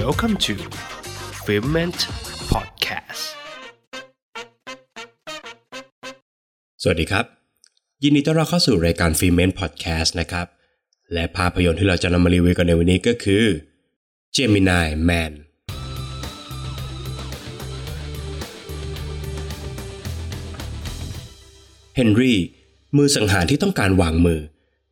[0.00, 0.54] Welcome to
[1.44, 2.00] f i l m e n t
[2.52, 3.24] Podcast
[6.82, 7.24] สวัสดีครับ
[8.02, 10.46] ยินดีต้อนรับเข้าสู่รายการ f i l m e n t Podcast นะครับ
[11.12, 13.44] และภาพยนตร์ที่เราจะนำมารีวิวกันในวันนี้ก็คือ
[14.36, 15.32] Gemini Man
[21.96, 22.38] เฮนรี่
[22.96, 24.40] มือสังหารที่ต้องการวางมือ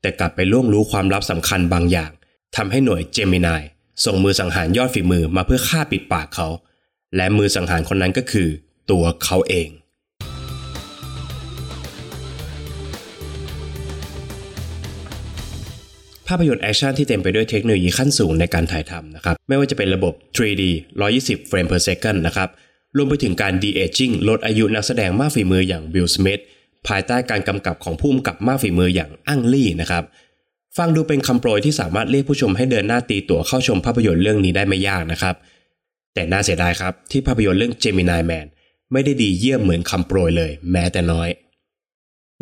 [0.00, 2.10] แต่กลับไปล่วงรู้ความลับสำคัญบางอย่าง
[2.56, 3.64] ทำให้หน่วย Gemini
[4.04, 6.48] ส่งมือสังหารยอดฝีมือมาเพื่อฆ่าปิดปากเขา
[7.16, 8.48] และมือสังหารคนนั้นก็คือ
[8.90, 9.68] ตัวเขาเอง
[16.26, 20.62] ภาพยนตร์แอคชั่นที่เต็มไปด้วยเทคโนโลยีขั้นสูงในการถ่ายทำนะครับ ไม่ว่าจะเป็นระบบ 3D
[21.06, 22.48] 120 เฟรม per second นะครับ
[22.96, 26.42] รวมไปถึงการ de-aging ลดอายุนักแสดงมากฝีมืออย่างวิลสมิธ
[26.88, 30.04] ภายใต้การกำกับของผู้กำกับมากฝีมืออย่างอังลี่นะครับ
[30.78, 35.34] ฟังดูเป็นคำโปรยที่สามารถเรียกผู้ชมให้เดินหน้าตีตั๋วเข้าชมภาพยนตร์เรื่องนี้ได้ไม่ยากนะครับ
[36.14, 38.46] แต่น่าเสียดายครับที่ภาพยนตร์เรื่อง Gemini Man
[38.92, 41.28] ไม่ได้ดีเยี่ยมเหมือนคำโปรยเลย แม้แต่น้อย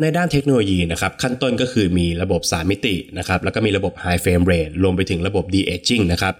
[0.01, 6.33] ในด้านเทคโนโลยีนะครับขั้นต้นก็คือมีระบบ 3 มิตินะครับแล้วก็มีระบบ High Frame Rate รวมไปถึงระบบ De-aging นะครับ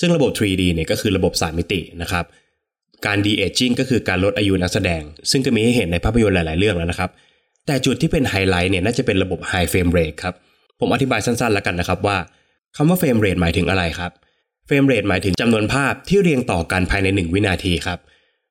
[0.00, 2.24] ซึ่งระบบ 3D เนี่ยก็คือระบบ 3 มิตินะครับ
[3.06, 7.10] การ De-aging ก็คือการลดอายุนักแสดง ซึ่งก็มีให้เห็นในภาพยนตร์หลาย ๆ เรื่องแล้วนะครับ
[7.66, 10.34] แต่จุดที่เป็นไฮไลท์เนี่ยน่าจะเป็นระบบ High Frame Rate ครับ
[10.84, 12.18] ผมอธิบายสั้นๆแล้วกันนะครับว่า
[12.76, 14.12] คำว่า Frame Rate หมายถึงอะไรครับ
[14.68, 17.98] Frame Rate หมายถึงจำนวนภาพที่เรียงต่อกันภายใน 1 วินาทีครับ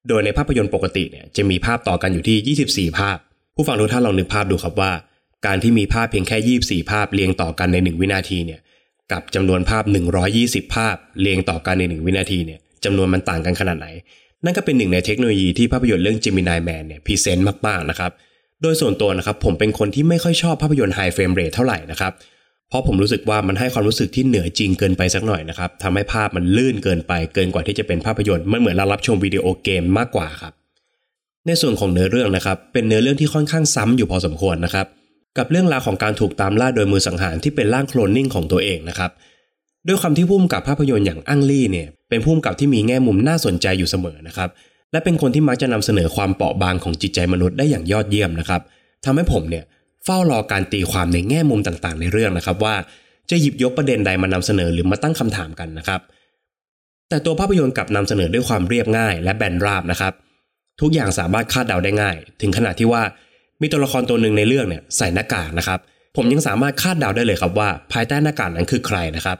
[0.07, 3.17] โดยในภาพยนตร์ปกติเนี่ยจะมีภาพต่อกันอยู่ที่ 24 ภาพ
[3.55, 4.91] ผู้ฟังทุกท่านลองนึกภาพดูครับว่า
[5.45, 8.59] การที่มีภาพเพียงแค่ 24 ภาพเรียงต่อกันใน 1 วินาทีเนี่ย
[9.11, 9.83] กับจำนวนภาพ
[10.29, 13.87] 120 ภาพเรียงต่อกันใน 1 วินาทีเนี่ยจำนวนมันต่างกันขนาดไหน
[14.45, 18.11] นั่นก็เป็นหนึ่งในเทคโนโลยีที่ภาพยนตร์เรื่อง Gemini Man เนี่ย present มากๆนะครับ
[18.63, 22.13] โดยส่วนตัวนะครับผมเป็นคนที่ไม่ค่อยชอบภาพยนตร์ High Frame Rate เท่าไหร่นะครับ
[22.69, 30.53] เพราะผมรู้สึกว่ามันให้ความรู้สึกที่เหนือจริงเกินไปสักหน่อยนะครับทำให้ภาพมันลื่นเกินไปเกินกว่าที่จะเป็นภาพยนตร์มันเหมือนเรารับชมวิดีโอเกมมากกว่าครับ
[31.47, 34.87] ในส่วนของเนื้อเรื่องนะครับเป็นเนื้อเรื่องที่ค่อนข้างซ้ำอยู่พอสมควรนะครับ
[35.37, 39.11] กับเรื่องราวของการถูกตามล่าโดยมือสังหารที่เป็นร่างโคลนนิ่งของตัวเองนะครับ
[39.87, 44.49] ด้วยความที่ผู้กำกับภาพยนตร์อย่างอั้งลี่เนี่ยเป็นผู้กำกับที่มีแง่มุมน่าสนใจอยู่เสมอนะครับ
[44.93, 48.61] และเป็นคนที่มักจะนำเสนอความเปราะบางของจิตใจมนุษย์ได้อย่างยอดเยี่ยมนะครับ
[49.05, 49.63] ทำให้ผมเนี่ย
[50.05, 52.75] เฝ้ารอการตีความในแง่มุมต่างๆ ในเรื่องนะครับว่า
[53.29, 56.01] จะหยิบยกประเด็นใดมานำเสนอหรือมาตั้งคำถามกันนะครับ
[57.09, 60.13] แต่ตัวภาพยนตร์กลับนำเสนอด้วยความเรียบง่าย และแบนราบนะครับ
[60.81, 63.03] ทุกอย่างสามารถคาดเดาได้ง่าย ถึงขนาดที่ว่า
[63.61, 65.79] มีตัวละครตัวหนึ่งในเรื่องเนี่ยใส่หน้ากากนะครับ
[66.15, 69.37] ผมยังสามารถคาดเดาได้เลยครับว่า ภายใต้หน้ากากนั้นคือใครนะครับ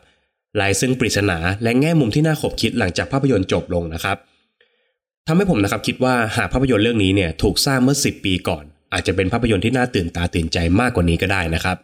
[0.59, 4.18] ลายซึ่งปริศนาและแง่มุมที่น่าขบคิดหลังจากภาพยนตร์จบลงนะครับ
[5.28, 8.63] ทำให้ผมนะครับคิดว่าหากภาพยนตร์เรื่องนี้เนี่ยถูกสร้างเมื่อ 10 ปีก่อน
[8.94, 11.78] อาจจะเป็นภาพยนตร์ที่น่าตื่นตาตื่นใจมากกว่านี้ก็ได้นะครับ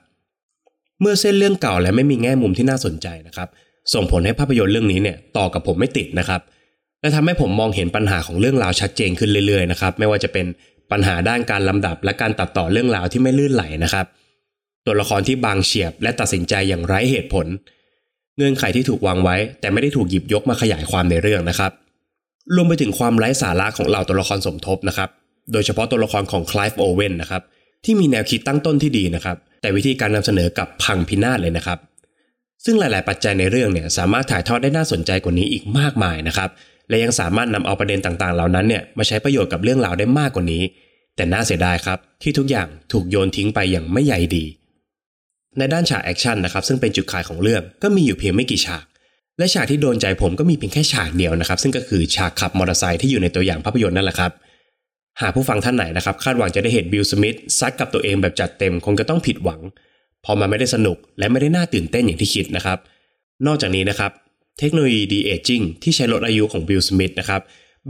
[1.01, 3.49] เมื่อเส้นเรื่องเก่าและไม่มีแง่มุมที่น่าสนใจนะครับ
[3.93, 6.41] ส่งผลให้ภาพยนตร์เรื่องนี้เนี่ยต่อกับผมไม่ติดนะครับ
[7.01, 10.45] และทำให้ผมมองเห็นปัญหาของเรื่องราวชัดเจนขึ้นเรื่อยๆนะครับไม่ว่าจะเป็น
[10.91, 14.05] ปัญหาด้านการลำดับ และการตัดต่อเรื่องราวที่ไม่ลื่นไหลนะครับ
[14.85, 17.47] ตัวละครที่บางเฉียบและตัดสินใจอย่างไร้เหตุผล
[18.37, 21.71] เงื่อนไขที่ถูกวางไว้ แต่ไม่ได้ถูกหยิบยกมาขยายความในเรื่องนะครับ
[22.55, 25.09] รวมไปถึงความไร้สาระของเหล่าตัวละครสมทบนะครับ
[25.51, 27.43] โดยเฉพาะตัวละครของคลายฟ์โอเวนนะครับ
[27.85, 31.79] ที่มีแนวคิดตั้งต้นที่ดีนะครับ แต่วิธีการนำเสนอกับพังพินาศเลยนะครับ
[32.65, 36.49] ซึ่งหลาย ๆ ปัจจัยในเรื่องเนี่ยสามารถถ่ายทอดได้น่าสนใจกว่านี้อีกมากมายนะครับ
[36.89, 40.63] และยังสามารถนำเอาประเด็นต่าง ๆ เหล่านั้นเนี่ยมาใช้ประโยชน์กับเรื่องราวได้มากกว่านี้
[41.15, 44.45] แต่น่าเสียดายครับที่ทุกอย่างถูกโยนทิ้งไปอย่างไม่ใยดี
[45.57, 48.83] ในด้านฉากแอคชั่นนะครับซึ่งเป็นจุดขายของเรื่องก็มีอยู่เพียงไม่กี่ฉาก
[49.39, 54.31] และฉากที่โดนใจผมก็มีเพียงแค่ฉากเดียวนะครับ ซึ่งก็คือฉากขับมอเตอร์ไซค์ที่อยู่ในตัวอย่างภาพยนตร์นั่นแหละครับ
[55.21, 59.61] หากผู้ฟังท่านไหนนะครับ คาดหวังจะได้เห็นวิลสมิธซัดกับตัวเองแบบจัดเต็มคงจะต้องผิดหวัง
[60.21, 62.79] เพราะมันไม่ได้สนุกและไม่ได้น่าตื่นเต้นอย่างที่คิดนะครับ
[63.47, 64.11] นอกจากนี้นะครับ
[64.59, 67.41] เทคโนโลยี de-aging ที่ใช้ลดอายุของวิลสมิธนะครับ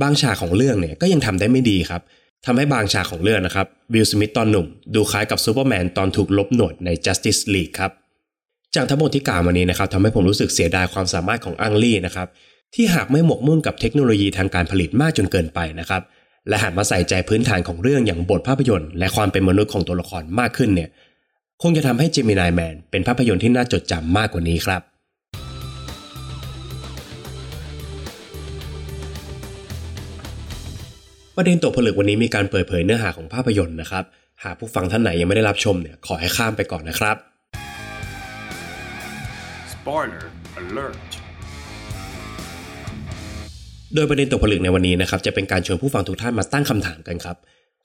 [0.02, 2.02] บางฉากของเรื่องเนี่ยก็ยังทำได้ไม่ดีครับ
[2.46, 7.92] ทำให้บางฉากของเรื่องนะครับวิลสมิธตอนหนุ่ม ดูคล้ายกับซูเปอร์แมนตอนถูกลบหนวดใน Justice League ครับ
[8.76, 12.28] จากทั้งหมดที่กล่าวมานี้นะครับทำให้ผมรู้สึกเสียดายความสามารถของอังลี่นะครับ
[12.76, 16.02] ที่หากไม่หมกมุ่นกับเทคโนโลยีทางการผลิตมากจนเกินไปนะครับ
[16.48, 20.90] และหันมาใส่ใจพื้นฐานของเรื่องอย่างบทภาพยนตร์ และความเป็นมนุษย์ของตัวละครมากขึ้นเนี่ย
[21.62, 24.82] คงจะทำให้ Gemini Man เป็นภาพยนตร์ที่น่าจดจำมากกว่านี้ครับ
[31.36, 34.04] ประเด็นตกผลึกวันนี้มีการเปิดเผยเนื้อหาของภาพยนตร์นะครับ
[34.44, 37.18] หากผู้ฟังท่านไหนยังไม่ได้รับชมเนี่ยขอให้ข้ามไปก่อนนะครับ
[39.90, 40.26] Spoiler
[40.62, 40.98] alert
[43.96, 47.38] โดยประเด็นตกผลึกในวันนี้นะครับจะเป็นการชวนผู้ฟังทุกท่านมาตั้งคำถามกันครับ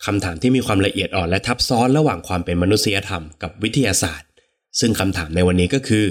[0.07, 4.29] คำถามที่มีความละเอียดอ่อนและทับซ้อนระหว่างความเป็นมนุษยธรรมกับวิทยาศาสตร์
[4.81, 6.05] ซึ่งคำถามในวันนี้ก็คือ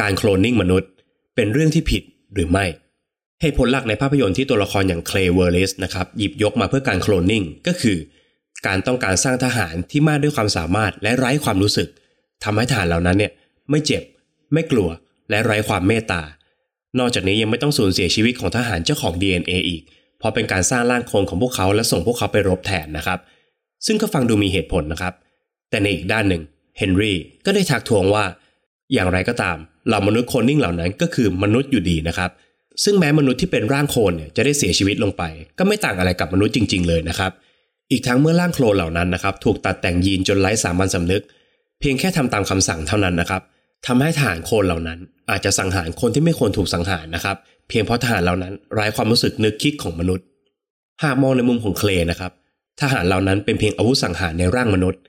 [0.00, 0.90] การโคลนนิ่งมนุษย์
[1.34, 2.02] เป็นเรื่องที่ผิด
[2.34, 2.64] หรือไม่
[3.40, 7.96] เหตุผลหลักในภาพยนตร์ที่ตัวละครอย่างเคลเวอร์เลสนะครับหยิบยกมาเพื่อการโคลนนิ่งก็คือ
[8.66, 11.88] การต้องการสร้างทหารที่มากด้วยความสามารถและไร้ความรู้สึก
[12.44, 13.32] ทำให้ทหารเหล่านั้นเนี่ย
[13.70, 14.02] ไม่เจ็บ
[14.52, 14.88] ไม่กลัว
[15.30, 16.22] และไร้ความเมตตา
[16.98, 19.82] นอกจากนี้ยังไม่ต้องสูญเสียชีวิตของทหารเจ้าของ DNA อีก
[20.18, 23.18] เพราะเป็นการสร้างร่างโคลนของพวกเขาและส่งพวกเขาไปรบแทนนะครับ
[23.86, 25.14] ซึ่งก็ฟังดูมีเหตุผลนะครับ
[25.70, 26.42] แต่ในอีกด้านหนึ่ง
[26.78, 27.16] เฮนรี่
[27.46, 28.24] ก็ได้ทักทวงว่า
[28.92, 29.56] อย่างไรก็ตาม
[29.86, 32.30] เหล่ามนุษย์โคลนนิ่งเหล่านั้นก็คือมนุษย์อยู่ดีนะครับ
[32.84, 35.22] ซึ่งแม้มนุษย์ที่เป็นร่างโคลนเนี่ยจะได้เสียชีวิตลงไป
[35.58, 37.32] ก็ไม่ต่างอะไรกับมนุษย์จริง ๆ เลยนะครับ
[37.90, 41.22] อีกทั้งเมื่อร่างโคลนเหล่านั้นนะครับ ถูกตัดแต่งยีนจนไร้สามัญสำนึก
[41.80, 43.42] เพียงแค่ทำตามคำสั่งเท่านั้นนะครับ
[43.86, 44.98] ทำให้ทหารคนเหล่านั้น
[45.30, 47.36] อาจจะสังหารคนที่ไม่ควรถูกสังหารนะครับ
[47.68, 50.24] เพียงเพราะทหารเหล่านั้นไร้ความรู้สึกนึกคิดของมนุษย์
[51.04, 52.32] หากมองในมุมของเคลนะครับ
[52.80, 55.00] ทหารเหล่านั้นเป็นเพียงอาวุธสังหารในร่างมนุษย์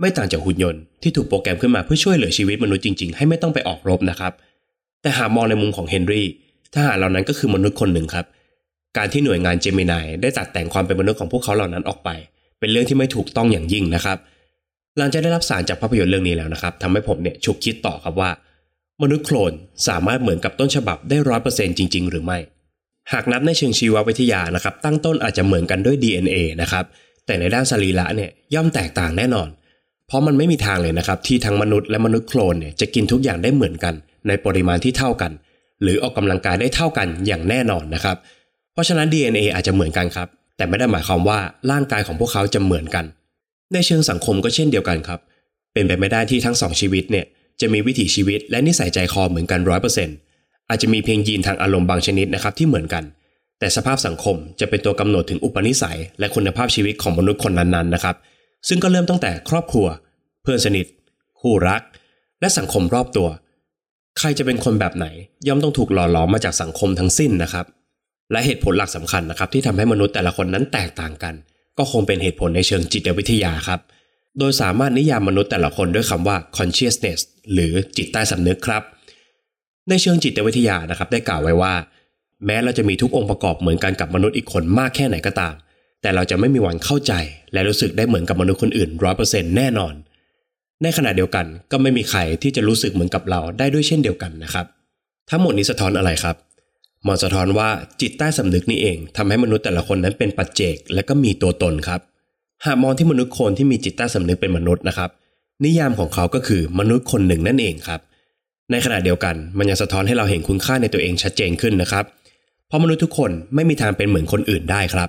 [0.00, 4.32] ไม่ต่างจากหุ่นยนต์ที่ถูกโปรแกรมขึ้นมาเพื่อช่วยเหลือชีวิตมนุษย์จริงๆ ให้ไม่ต้องไปออกรบนะครับ
[5.02, 6.26] แต่หากมองในมุมของเฮนรี่
[6.74, 8.26] ทหารเหล่านั้นก็คือมนุษย์คนหนึ่งครับ
[8.96, 12.10] การที่หน่วยงานเจมินายได้ตัดแต่งความเป็นมนุษย์ของพวกเขาเหล่านั้นออกไป
[12.58, 14.18] เป็นเรื่องที่ไม่ถูกต้องอย่างยิ่งนะครับ
[14.98, 18.30] หลังจากได้รับสารจากภาพยนตร์เรื่องนี้แล้วนะครับทำให้ผมเนี่ยฉุกคิดต่อครับว่า
[19.02, 19.52] มนุษย์โคลน
[19.88, 22.38] สามารถเหมือนกับต้นฉบับได้ร้อยเปอร์เซ็นต์จริง ๆ หรือไม่
[23.12, 26.84] หากนับในเชิงชีววิทยานะครับ ตั้งต้นอาจจะเหมือนกันด้วย DNA นะครับ
[27.26, 29.48] แต่ในด้านสรีระเนี่ยย่อมแตกต่างแน่นอน
[30.06, 33.94] เพราะมันไม่มีทางเลยนะครับ ที่ทั้งมนุษย์และมนุษย์โคลนเนี่ยจะกินทุกอย่างได้เหมือนกัน
[34.28, 35.32] ในปริมาณที่เท่ากัน
[35.82, 38.16] หรือออกกำลังกายได้เท่ากันอย่างแน่นอนนะครับ
[38.72, 41.38] เพราะฉะนั้น DNA อาจจะเหมือนกันครับแต่ไม่ได้หมายความว่า
[41.70, 43.04] ร่างกายของพวกเขาจะเหมือนกัน
[43.72, 45.20] ในเชิงสังคมก็เช่นเดียวกันครับ
[45.72, 47.26] เป็นไปไม่ได้ที่ทั้งสองชีวิตเนี่ย
[47.60, 50.16] จะมีวิถีชีวิตและนิสัยใจคอเหมือนกันร้อยเปอร์เซ็นต์
[50.68, 53.04] อาจจะมีเพียงยีนทางอารมณ์บางชนิดนะครับที่เหมือนกัน
[53.58, 58.16] แต่สภาพสังคมจะเป็นตัวกำหนดถึงอุปนิสัย และคุณภาพชีวิตของมนุษย์คนนั้นๆนะครับ
[58.68, 59.86] ซึ่งก็เริ่มตั้งแต่ครอบครัว
[60.42, 60.86] เพื่อนสนิท
[61.40, 61.82] คู่รัก
[62.40, 63.28] และสังคมรอบตัว
[64.18, 65.06] ใครจะเป็นคนแบบไหน
[65.46, 67.66] ย่อมต้องถูกหล่อหลอมมาจากสังคมทั้งสิ้นนะครับ
[68.32, 71.34] และเหตุผลหลักสำคัญนะครับที่ทำให้มนุษย์แต่ละคนนั้นแตกต่างกัน
[71.78, 73.80] ก็คงเป็นเหตุผลในเชิงจิตวิทยาครับ
[74.38, 77.20] โดยสามารถนิยามมนุษย์แต่ละคนด้วยคำว่า consciousness
[77.52, 78.82] หรือจิตใต้สำนึกครับ
[79.88, 81.74] ในเชิงจิตวิทยานะครับได้กล่าวไว้ว่า
[82.46, 85.54] แม้เราจะมีทุกองค์ประกอบเหมือนกันกับมนุษย์อีกคนมากแค่ไหนก็ตาม
[86.02, 87.12] แต่เราจะไม่มีวันเข้าใจ
[87.52, 89.94] และรู้สึกได้เหมือนกับมนุษย์คนอื่นร้อยเปอร์เซ็นต์แน่นอน
[90.82, 94.66] ในขณะเดียวกันก็ไม่มีใครที่จะรู้สึกเหมือนกับเราได้ด้วยเช่นเดียวกันนะครับ
[95.30, 96.36] ทั้งหมดนี้สะท้อนอะไรครับ
[97.06, 97.68] มันสะท้อนว่า
[98.00, 102.00] จิตใต้สำนึกนี่เองทำให้มนุษย์แต่ละคนนั้นเป็นปัจเจกและก็มีตัวตนครับ
[102.66, 105.10] หากมองที่มนุษย์คนที่มีจิตใต้สำนึกเป็นมนุษย์นะครับ
[105.64, 108.00] นิยามของเขาก็คือมนุษย์คนหนึ่งนั่นเองครับ
[108.70, 112.04] ในขณะเดียวกันมันยังสะท้อนให้เราเห็นคุณค่าในตัวเองชัดเจนขึ้นนะครับ
[112.66, 115.08] เพราะมนุษย์ทุกคนไม่มีทางเป็นเหมือนคนอื่นได้ครับ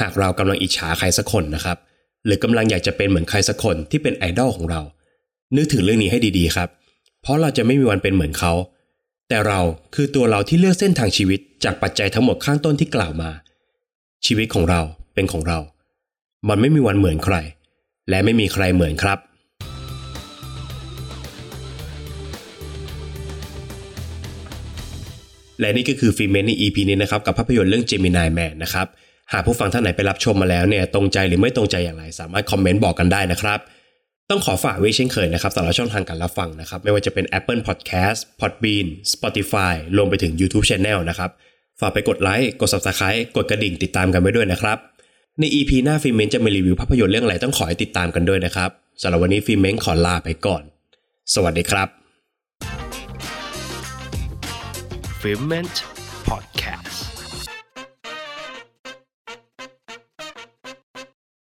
[0.00, 1.78] หากเรากำลังอิจฉาใครสักคนนะครับ
[2.26, 4.80] หรือกำลังอยากจะเป็นเหมือนใครสักคนที่เป็นไอดอลของเรา
[5.56, 6.68] นึกถึงเรื่องนี้ให้ดีๆครับ
[7.22, 8.52] เพราะเราจะไม่มีวันเป็นเหมือนเขา
[9.34, 9.60] แต่เรา
[9.94, 13.30] คือตัวเราที่เลือกเส้นทางชีวิตจากปัจจัยทั้งหมดข้างต้นที่กล่าวมา
[14.26, 14.80] ชีวิตของเรา
[15.14, 15.58] เป็นของเรา
[16.48, 17.36] มันไม่มีวันเหมือนใคร
[18.08, 19.18] และไม่มีใครเหมือนครับ
[25.60, 28.86] และนี่ก็คือฟิเมนใน EP นี้นะครับ กับภาพยนตร์เรื่อง Gemini Man นะครับ
[29.32, 33.58] หากผู้ฟังท่านไหนไปรับชมมาแล้วเนี่ยตรงใจหรือไม่ตรงใจอย่างไร สามารถคอมเมนต์บอกกันได้นะครับ
[34.32, 41.30] ต้องขอฝากไว้เช่นเคยนะครับสำหรับช่องทางการรับฟังนะครับ ไม่ว่าจะเป็น Apple Podcast Podbean Spotify รวมไปถึง YouTube Channel นะครับ
[41.80, 44.78] ฝากไปกดไลค์กด Subscribe กดกระดิ่งติดตามกันไว้ด้วยนะครับ
[45.38, 48.70] ใน EP หน้าฟิเมนจะมารีวิวภาพยนตร์เรื่องอะไรต้องขอให้ติดตามกันด้วยนะครับ
[49.02, 50.62] สำหรับวันนี้ฟิเมนขอลาไปก่อน
[51.34, 51.88] สวัสดีครับ
[55.20, 55.91] f i l m e n t